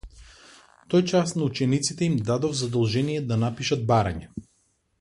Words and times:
Тој 0.93 1.03
час 1.11 1.33
на 1.35 1.43
учениците 1.49 2.07
им 2.13 2.15
дадов 2.29 2.55
задолжение 2.63 3.21
да 3.33 3.39
напишат 3.45 3.85
барање. 3.93 4.35